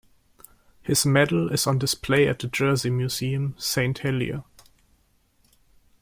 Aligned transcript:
His 0.81 1.05
medal 1.05 1.51
is 1.53 1.67
on 1.67 1.77
display 1.77 2.27
at 2.27 2.39
the 2.39 2.47
Jersey 2.47 2.89
Museum, 2.89 3.53
Saint 3.59 3.99
Helier. 3.99 4.43